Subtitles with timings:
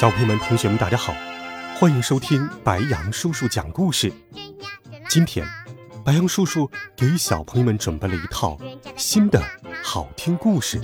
[0.00, 1.14] 小朋友们、同学们，大家好，
[1.78, 4.10] 欢迎收听白杨叔叔讲故事。
[5.10, 5.46] 今天，
[6.02, 8.58] 白杨叔叔给小朋友们准备了一套
[8.96, 9.44] 新的
[9.84, 10.80] 好听故事，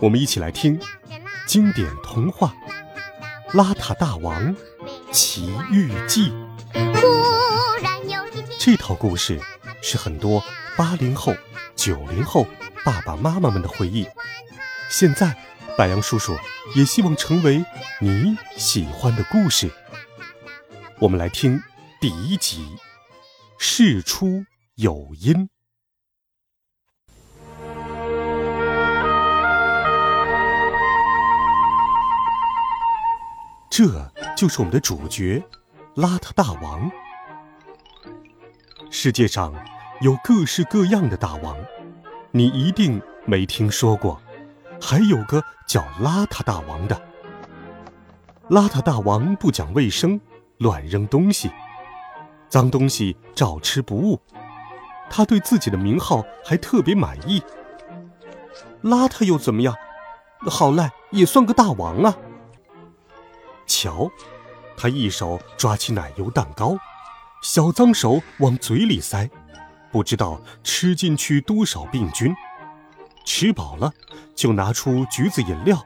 [0.00, 0.76] 我们一起来听
[1.46, 2.52] 经典童话
[3.56, 4.56] 《邋遢大王
[5.12, 6.32] 奇遇记》。
[8.58, 9.40] 这套故事
[9.80, 10.42] 是很多
[10.76, 11.32] 八零后、
[11.76, 12.44] 九零后
[12.84, 14.04] 爸爸妈妈们的回忆，
[14.90, 15.32] 现在。
[15.76, 16.36] 白杨叔叔
[16.76, 17.64] 也希望成为
[18.00, 19.70] 你喜欢的故事。
[20.98, 21.60] 我们来听
[21.98, 22.76] 第一集，
[23.58, 25.48] 事出有因。
[33.70, 35.42] 这就是我们的主角——
[35.96, 36.90] 邋遢大王。
[38.90, 39.54] 世界上
[40.02, 41.56] 有各式各样的大王，
[42.30, 44.20] 你一定没听说过。
[44.84, 47.00] 还有个叫邋遢大王的。
[48.50, 50.20] 邋遢大王不讲卫生，
[50.58, 51.52] 乱扔东西，
[52.48, 54.20] 脏东西照吃不误。
[55.08, 57.40] 他对自己的名号还特别满意。
[58.82, 59.72] 邋遢又怎么样？
[60.46, 62.16] 好赖也算个大王啊！
[63.64, 64.10] 瞧，
[64.76, 66.76] 他一手抓起奶油蛋糕，
[67.40, 69.30] 小脏手往嘴里塞，
[69.92, 72.34] 不知道吃进去多少病菌。
[73.24, 73.92] 吃饱了，
[74.34, 75.76] 就拿出橘子饮料，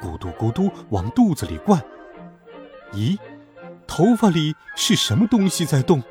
[0.00, 1.82] 咕嘟咕嘟往肚子里灌。
[2.92, 3.18] 咦，
[3.86, 6.02] 头发里是什么东西在动？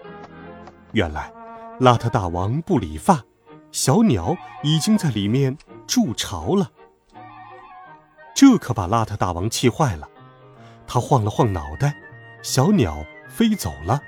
[0.94, 1.32] 原来，
[1.80, 3.24] 邋遢大王不理发，
[3.72, 5.58] 小鸟已经在里面
[5.88, 6.72] 筑巢了。
[8.34, 10.10] 这可把邋遢大王气坏了，
[10.88, 11.96] 他晃了晃脑袋，
[12.42, 14.02] 小鸟飞走了。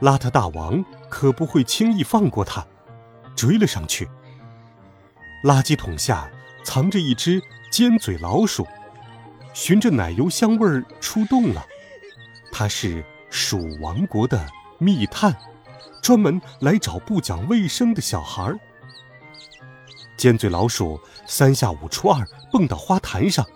[0.00, 2.66] 邋遢大王可不会轻易放过他，
[3.34, 4.08] 追了上去。
[5.46, 6.28] 垃圾桶下
[6.64, 7.40] 藏着一只
[7.70, 8.66] 尖嘴老鼠，
[9.54, 11.64] 循着奶油香味儿出动了。
[12.50, 14.44] 它是鼠王国的
[14.78, 15.32] 密探，
[16.02, 18.58] 专门来找不讲卫生的小孩儿。
[20.16, 23.46] 尖嘴老鼠三下五除二蹦到花坛上，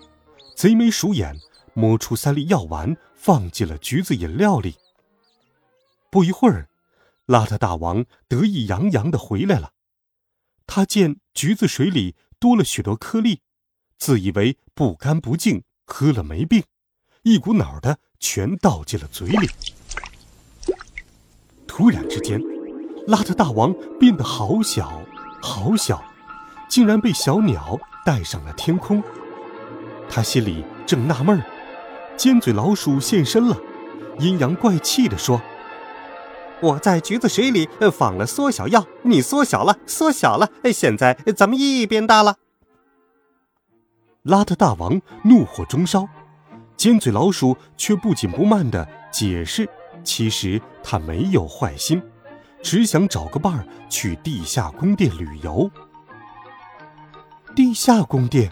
[0.55, 1.35] 贼眉鼠眼
[1.73, 4.77] 摸出三粒药丸，放进了橘子饮料里。
[6.09, 6.69] 不一会儿，
[7.27, 9.73] 邋遢大王得意洋洋地回来了。
[10.73, 13.41] 他见橘子水里多了许多颗粒，
[13.97, 16.63] 自以为不干不净，喝了没病，
[17.23, 19.49] 一股脑的全倒进了嘴里。
[21.67, 22.39] 突然之间，
[23.05, 25.03] 邋遢大王变得好小，
[25.41, 26.01] 好小，
[26.69, 29.03] 竟然被小鸟带上了天空。
[30.09, 31.45] 他心里正纳闷儿，
[32.15, 33.57] 尖嘴老鼠现身了，
[34.19, 35.41] 阴阳怪气地说。
[36.61, 42.37] 我在橘子水里放了缩小药，你缩小了，缩小了，现在咱们一边大了。
[44.23, 46.07] 邋遢大王怒火中烧，
[46.77, 49.67] 尖嘴老鼠却不紧不慢的解释：
[50.03, 52.01] 其实他没有坏心，
[52.61, 55.69] 只想找个伴儿去地下宫殿旅游。
[57.55, 58.51] 地下宫殿，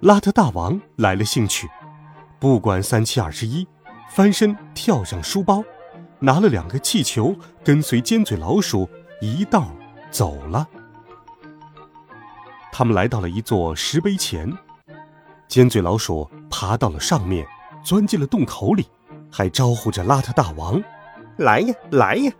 [0.00, 1.68] 邋遢大王来了兴趣，
[2.40, 3.68] 不管三七二十一，
[4.08, 5.62] 翻身跳上书包。
[6.24, 7.34] 拿了两个气球，
[7.64, 8.88] 跟随尖嘴老鼠
[9.20, 9.74] 一道
[10.08, 10.68] 走了。
[12.70, 14.56] 他们来到了一座石碑前，
[15.48, 17.44] 尖嘴老鼠爬到了上面，
[17.84, 18.86] 钻进了洞口里，
[19.32, 20.80] 还招呼着邋遢大王
[21.38, 22.32] ：“来呀，来呀！”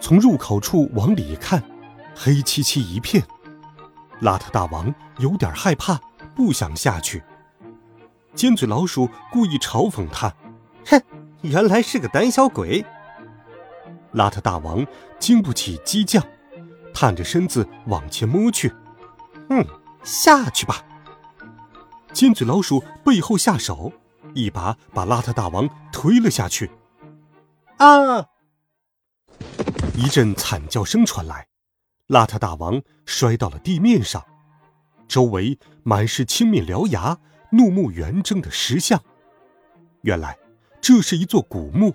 [0.00, 1.62] 从入口处往里看，
[2.16, 3.22] 黑漆漆一片，
[4.20, 6.00] 邋遢大王有点害怕，
[6.34, 7.22] 不想下去。
[8.34, 10.34] 尖嘴老鼠故意嘲讽他
[10.86, 11.00] ：“哼！”
[11.44, 12.82] 原来是个胆小鬼！
[14.14, 14.84] 邋遢大王
[15.18, 16.24] 经不起激将，
[16.94, 18.72] 探着身子往前摸去。
[19.50, 19.62] 嗯，
[20.02, 20.82] 下去吧。
[22.14, 23.92] 尖嘴老鼠背后下手，
[24.32, 26.70] 一把把邋遢大王推了下去。
[27.76, 28.24] 啊！
[29.94, 31.48] 一阵惨叫声传来，
[32.08, 34.24] 邋遢大王摔到了地面上，
[35.06, 37.18] 周围满是青面獠牙、
[37.50, 38.98] 怒目圆睁的石像。
[40.00, 40.38] 原来。
[40.84, 41.94] 这是一座古墓，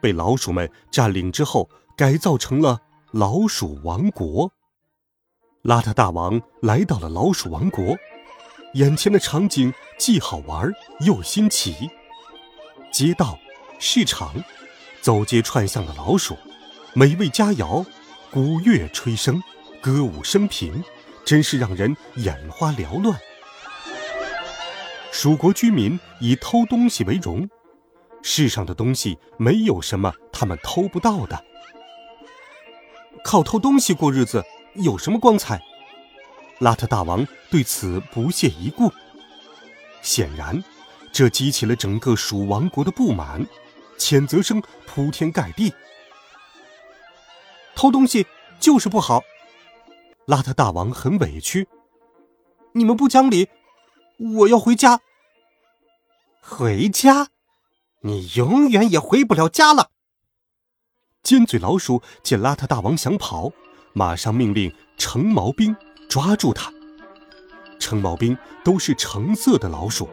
[0.00, 2.80] 被老鼠们占领之后改造成了
[3.10, 4.50] 老鼠王国。
[5.64, 7.94] 邋遢大王来到了老鼠王国，
[8.72, 11.90] 眼前的场景既好玩又新奇。
[12.90, 13.38] 街道、
[13.78, 14.42] 市场，
[15.02, 16.34] 走街串巷的老鼠，
[16.94, 17.84] 美味佳肴，
[18.30, 19.42] 鼓乐吹笙，
[19.82, 20.82] 歌舞升平，
[21.22, 23.14] 真是让人眼花缭乱。
[25.10, 27.46] 蜀国居民以偷东西为荣，
[28.22, 31.44] 世上的东西没有什么他们偷不到的。
[33.24, 35.60] 靠偷东西过日子有什么光彩？
[36.60, 38.92] 邋遢大王对此不屑一顾。
[40.00, 40.62] 显然，
[41.12, 43.44] 这激起了整个蜀王国的不满，
[43.98, 45.72] 谴责声铺天盖地。
[47.74, 48.26] 偷东西
[48.60, 49.22] 就是不好。
[50.26, 51.66] 邋遢大王很委屈，
[52.72, 53.48] 你们不讲理。
[54.36, 55.00] 我要回家。
[56.40, 57.28] 回家？
[58.02, 59.90] 你永远也回不了家了。
[61.22, 63.52] 尖嘴老鼠见邋遢大王想跑，
[63.92, 65.76] 马上命令橙毛兵
[66.08, 66.72] 抓住他。
[67.78, 70.08] 橙毛兵都是橙色的老鼠。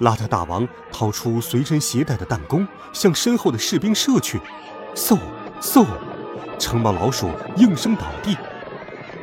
[0.00, 4.40] 邋遢大王掏出随身携带的弹弓，向身后的士兵射去。
[4.94, 5.18] 嗖
[5.60, 5.86] 嗖，
[6.58, 8.36] 橙毛老鼠应声倒地。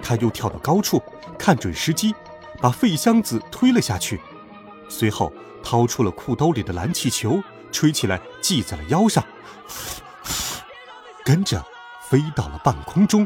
[0.01, 1.01] 他又跳到高处，
[1.37, 2.13] 看准时机。
[2.61, 4.21] 把废箱子推了下去，
[4.87, 9.23] 随后掏出了裤兜里的蓝气球，吹起来系在了腰上，
[11.23, 11.65] 跟着
[12.09, 13.25] 飞到了半空中。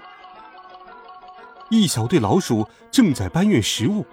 [1.69, 4.05] 一小队老鼠正在搬运食物，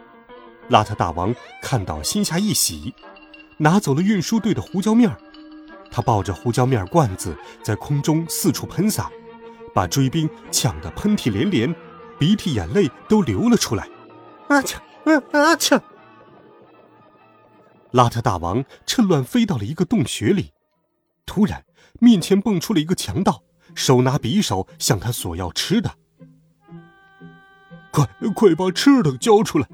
[0.71, 1.33] 邋遢大王
[1.63, 2.93] 看到心下一喜，
[3.59, 5.17] 拿走了运输队的胡椒面儿
[5.91, 9.09] 他抱着胡椒面罐子在空中四处喷洒，
[9.73, 11.73] 把追兵呛得喷嚏连连，
[12.19, 13.89] 鼻涕眼泪都流了出来。
[14.49, 14.77] 啊切！
[15.05, 15.55] 啊啊！
[15.55, 15.81] 切！
[17.95, 20.51] 邋遢大王趁乱飞到了一个洞穴里，
[21.25, 21.65] 突然
[22.01, 23.45] 面前蹦出了一个强盗，
[23.77, 25.95] 手拿匕首向他索要吃的。
[27.93, 28.05] 快
[28.35, 29.69] 快把吃的交出来！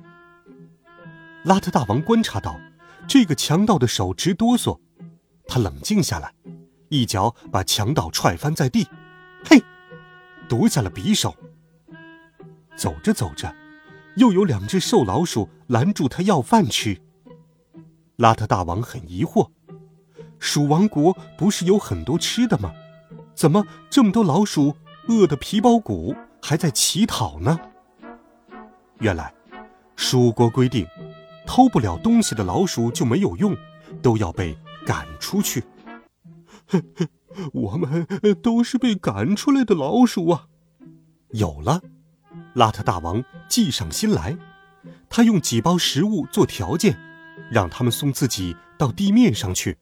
[1.47, 2.61] 邋遢大王观察到，
[3.09, 4.79] 这个强盗的手直哆嗦，
[5.47, 6.35] 他冷静下来，
[6.91, 8.87] 一脚把强盗踹翻在地，
[9.47, 9.65] 嘿，
[10.47, 11.35] 夺下了匕首。
[12.77, 13.51] 走着走着。
[14.17, 17.01] 又有两只瘦老鼠拦住他要饭吃。
[18.21, 19.49] 邋遢大王很疑惑：
[20.39, 22.71] 鼠王国不是有很多吃的吗？
[23.35, 24.77] 怎么这么多老鼠
[25.09, 27.59] 饿得皮包骨，还在乞讨呢？
[28.99, 29.33] 原来，
[29.97, 30.87] 蜀国规定，
[31.47, 33.57] 偷不了东西的老鼠就没有用，
[34.03, 35.65] 都要被赶出去。
[37.55, 38.07] 我们
[38.43, 40.45] 都是被赶出来的老鼠啊！
[41.31, 41.81] 有了。
[42.55, 44.37] 邋遢大王计上心来，
[45.09, 46.99] 他用几包食物做条件，
[47.51, 49.77] 让他们送自己到地面上去。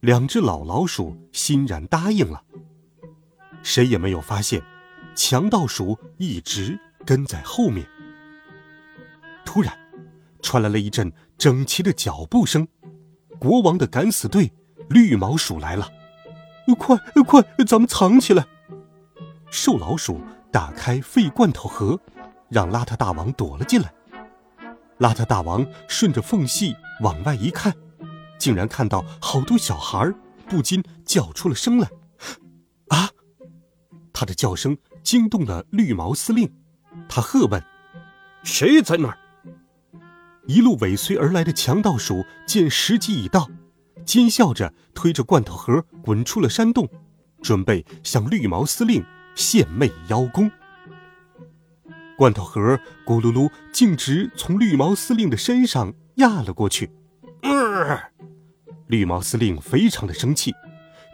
[0.00, 2.42] 两只老老鼠欣然答应了。
[3.62, 4.62] 谁也没有发现，
[5.14, 7.86] 强盗鼠一直跟在后面。
[9.44, 9.72] 突然，
[10.42, 12.68] 传来了一阵整齐的脚步声，
[13.38, 14.52] 国王的敢死队——
[14.90, 15.88] 绿毛鼠来了！
[16.78, 16.96] 快
[17.26, 18.44] 快，咱们藏起来！
[19.50, 20.20] 瘦老鼠。
[20.52, 21.98] 打开废罐头盒，
[22.48, 23.92] 让邋遢大王躲了进来。
[24.98, 27.74] 邋遢大王顺着缝隙往外一看，
[28.38, 30.12] 竟然看到好多小孩，
[30.48, 31.88] 不禁叫出了声来。
[32.88, 33.10] 啊！
[34.12, 36.52] 他的叫声惊动了绿毛司令，
[37.08, 37.62] 他喝问
[38.44, 39.18] ：“谁在那儿？”
[40.46, 43.48] 一路尾随而来的强盗鼠见时机已到，
[44.04, 46.88] 奸笑着推着罐头盒滚出了山洞，
[47.42, 49.04] 准备向绿毛司令。
[49.34, 50.48] 献媚邀功，
[52.16, 56.90] 罐头盒咕噜噜径直从绿毛司令的身上压了过去。
[58.86, 60.54] 绿毛司令非常的生气，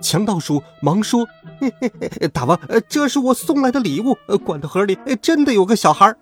[0.03, 1.27] 强盗鼠忙说
[1.59, 6.15] ：“嘿嘿嘿大王，这是我送来的礼物，罐头盒里真的有个小孩。”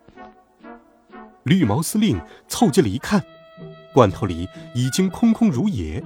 [1.45, 3.25] 绿毛司令凑近了一看，
[3.95, 6.05] 罐头里已经空空如也，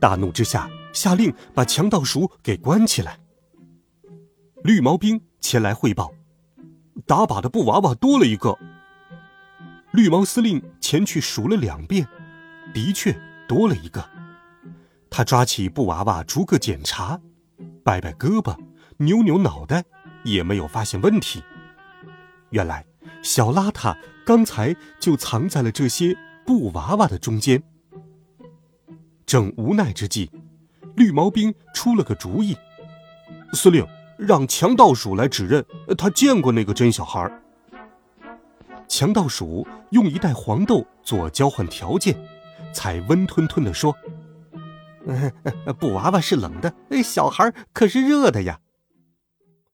[0.00, 3.18] 大怒之下下令把强盗鼠给关起来。
[4.62, 6.10] 绿毛兵前来汇报，
[7.06, 8.58] 打靶的布娃娃多了一个。
[9.92, 12.06] 绿毛司令前去数了两遍，
[12.72, 14.04] 的确多了一个。
[15.10, 17.20] 他抓起布娃娃逐个检查，
[17.84, 18.56] 摆摆胳膊，
[18.96, 19.84] 扭扭脑袋，
[20.24, 21.42] 也没有发现问题。
[22.50, 22.84] 原来
[23.22, 27.62] 小邋遢刚才就藏在了这些布娃娃的中间。
[29.26, 30.30] 正无奈之际，
[30.96, 32.56] 绿毛兵出了个主意
[33.54, 35.64] ：“司令。”让强盗鼠来指认，
[35.98, 37.30] 他见过那个真小孩。
[38.86, 42.16] 强盗鼠用一袋黄豆做交换条件，
[42.72, 43.96] 才温吞吞地说：
[45.80, 48.60] “布娃娃是冷的，小孩可是热的呀。”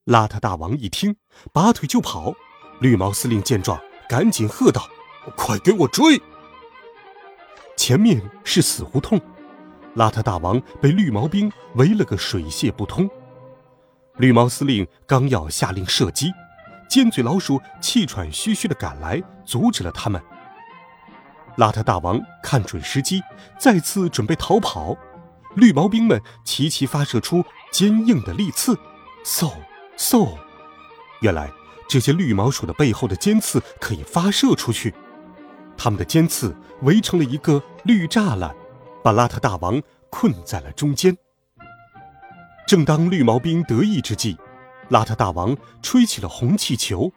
[0.07, 1.17] 邋遢大王一听，
[1.53, 2.35] 拔腿就跑。
[2.81, 3.79] 绿毛司令见状，
[4.09, 4.89] 赶紧喝道
[5.37, 6.21] ：“快给我追！
[7.77, 9.21] 前面是死胡同，
[9.97, 13.09] 邋遢大王被绿毛兵围了个水泄不通。
[14.17, 16.33] 绿毛司令刚要下令射击，
[16.89, 20.21] 尖嘴老鼠气喘吁吁地赶来，阻止了他们。
[21.57, 23.23] 邋遢大王看准时机，
[23.59, 24.97] 再次准备逃跑。
[25.57, 28.79] 绿毛兵们齐齐发射出坚硬的利刺，
[29.25, 29.53] 嗖
[29.97, 30.39] 嗖！
[31.21, 31.51] 原来
[31.89, 34.95] 这些绿毛鼠的背后的尖刺可以发射出去，
[35.77, 38.55] 它们的尖刺围成了一个绿栅栏，
[39.03, 41.19] 把邋遢大王困在了中间。
[42.71, 44.37] 正当绿毛兵得意之际，
[44.91, 47.13] 邋遢大王吹起了红气球，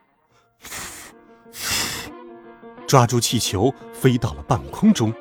[2.88, 5.14] 抓住气球飞到了半空中。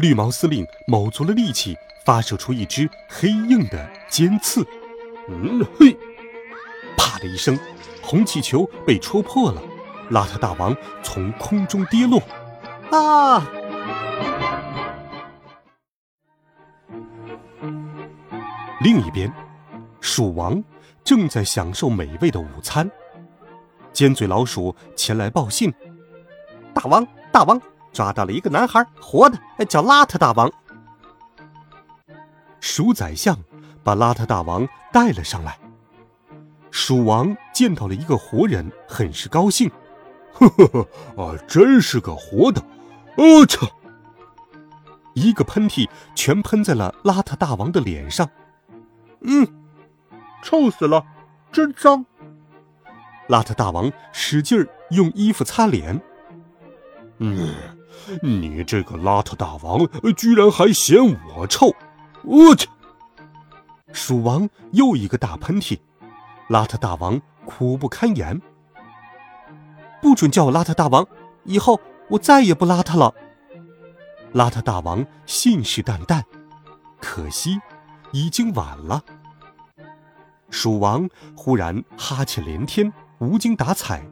[0.00, 1.74] 绿毛司令卯足了力气，
[2.04, 4.66] 发射出一支黑硬的尖刺。
[5.30, 5.96] 嗯嘿，
[6.98, 7.58] 啪的一声，
[8.02, 9.62] 红气球被戳破了，
[10.10, 12.22] 邋遢大王从空中跌落。
[12.90, 13.50] 啊！
[18.82, 19.32] 另一边，
[20.00, 20.60] 鼠王
[21.04, 22.90] 正在享受美味的午餐。
[23.92, 25.72] 尖嘴老鼠前来报信
[26.74, 27.60] ：“大王，大王，
[27.92, 30.50] 抓到了一个男孩，活的，叫邋遢大王。”
[32.58, 33.38] 鼠宰相
[33.84, 35.56] 把邋遢大王带了上来。
[36.72, 39.70] 鼠王见到了一个活人，很是高兴
[40.34, 40.66] ：“呵呵
[41.14, 42.60] 呵，啊，真是个活的！”
[43.16, 43.64] 我操！
[45.14, 48.28] 一个喷嚏全喷在了邋遢大王的脸上。
[49.24, 49.46] 嗯，
[50.42, 51.04] 臭死了，
[51.52, 52.04] 真脏！
[53.28, 56.00] 邋遢大王使劲用衣服擦脸。
[57.18, 57.54] 嗯，
[58.20, 60.98] 你这个邋遢大王，居然还嫌
[61.36, 61.74] 我臭！
[62.24, 62.68] 我去！
[63.92, 65.78] 鼠王又一个大喷嚏，
[66.48, 68.40] 邋遢大王苦不堪言。
[70.00, 71.06] 不准叫我邋遢大王，
[71.44, 73.14] 以后我再也不邋遢了。
[74.34, 76.24] 邋遢大王信誓旦旦，
[77.00, 77.60] 可惜。
[78.12, 79.02] 已经晚了。
[80.50, 84.06] 鼠王忽然哈欠连天，无精打采，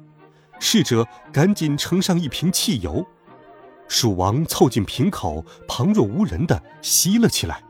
[0.59, 3.07] 侍者赶紧盛上一瓶汽油。
[3.87, 7.63] 鼠王凑近瓶口，旁若无人的吸了起来。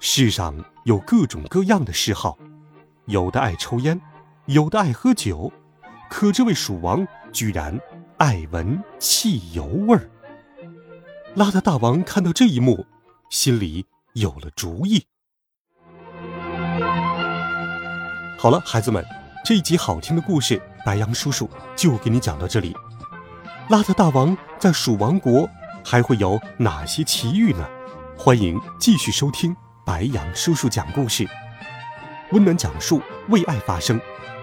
[0.00, 0.54] 世上
[0.84, 2.36] 有各种各样的嗜好，
[3.06, 4.00] 有的爱抽烟，
[4.46, 5.52] 有的爱喝酒，
[6.10, 7.78] 可这位鼠王居然
[8.18, 10.10] 爱闻汽油味儿。
[11.36, 12.84] 邋遢大王看到这一幕。
[13.30, 15.06] 心里有了主意。
[18.36, 19.04] 好了，孩子们，
[19.44, 22.74] 这一集好听的故事，白羊叔叔就给你讲到这里。
[23.68, 25.48] 邋遢大王在鼠王国
[25.84, 27.64] 还会有哪些奇遇呢？
[28.18, 29.56] 欢迎继续收听
[29.86, 31.24] 白羊叔叔讲故事，
[32.32, 34.00] 温暖讲述，为爱发声。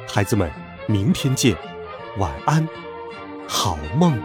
[0.08, 0.50] 孩子们，
[0.88, 1.58] 明天见，
[2.18, 2.66] 晚安，
[3.50, 4.18] 好梦。